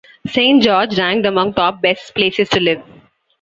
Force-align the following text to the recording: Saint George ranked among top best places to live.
Saint 0.25 0.63
George 0.63 0.97
ranked 0.97 1.27
among 1.27 1.53
top 1.53 1.79
best 1.79 2.15
places 2.15 2.49
to 2.49 2.59
live. 2.59 2.81